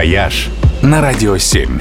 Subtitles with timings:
[0.00, 0.48] «Вояж»
[0.80, 1.78] на Радио 7.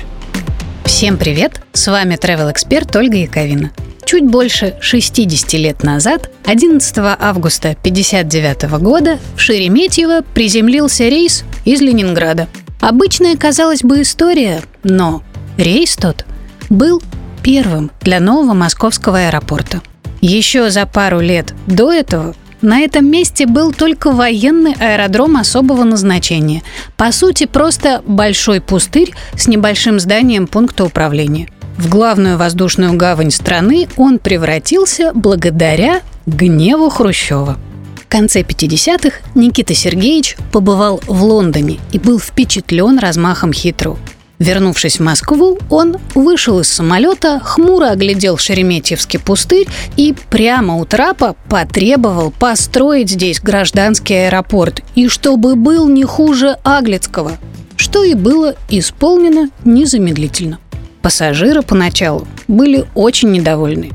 [0.83, 1.62] Всем привет!
[1.71, 3.72] С вами travel эксперт Ольга Яковина.
[4.03, 12.50] Чуть больше 60 лет назад, 11 августа 1959 года, в Шереметьево приземлился рейс из Ленинграда.
[12.82, 15.24] Обычная, казалось бы, история, но
[15.56, 16.26] рейс тот
[16.70, 17.02] был
[17.42, 19.82] первым для нового московского аэропорта.
[20.20, 26.64] Еще за пару лет до этого на этом месте был только военный аэродром особого назначения.
[26.98, 31.49] По сути, просто большой пустырь с небольшим зданием пункта управления.
[31.77, 37.58] В главную воздушную гавань страны он превратился благодаря гневу Хрущева.
[37.95, 43.98] В конце 50-х Никита Сергеевич побывал в Лондоне и был впечатлен размахом хитру.
[44.39, 49.67] Вернувшись в Москву, он вышел из самолета, хмуро оглядел Шереметьевский пустырь
[49.98, 57.34] и прямо у трапа потребовал построить здесь гражданский аэропорт и чтобы был не хуже Аглицкого,
[57.75, 60.59] что и было исполнено незамедлительно.
[61.01, 63.91] Пассажиры поначалу были очень недовольны.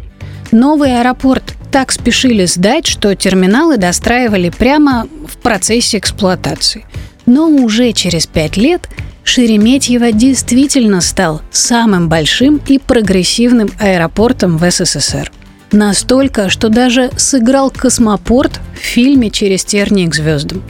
[0.52, 6.84] Новый аэропорт так спешили сдать, что терминалы достраивали прямо в процессе эксплуатации.
[7.24, 8.90] Но уже через пять лет–
[9.24, 15.32] Шереметьево действительно стал самым большим и прогрессивным аэропортом в СССР.
[15.72, 20.62] Настолько, что даже сыграл космопорт в фильме «Через тернии к звездам».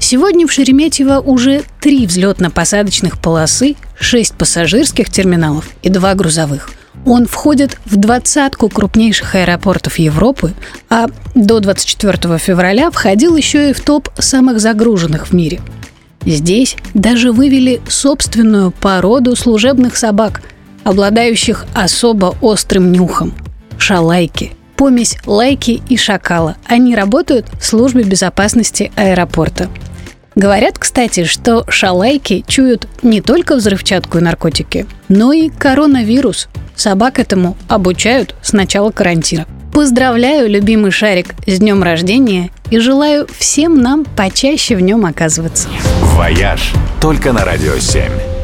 [0.00, 6.70] Сегодня в Шереметьево уже три взлетно-посадочных полосы, шесть пассажирских терминалов и два грузовых.
[7.04, 10.54] Он входит в двадцатку крупнейших аэропортов Европы,
[10.88, 15.60] а до 24 февраля входил еще и в топ самых загруженных в мире–
[16.24, 20.42] Здесь даже вывели собственную породу служебных собак,
[20.84, 23.32] обладающих особо острым нюхом–
[23.78, 24.52] шалайки.
[24.76, 26.56] Помесь лайки и шакала.
[26.66, 29.68] Они работают в службе безопасности аэропорта.
[30.34, 36.48] Говорят, кстати, что шалайки чуют не только взрывчатку и наркотики, но и коронавирус.
[36.74, 39.46] Собак этому обучают с начала карантина.
[39.72, 45.68] Поздравляю, любимый шарик, с днем рождения и желаю всем нам почаще в нем оказываться.
[46.16, 48.39] «Вояж» только на Радио 7.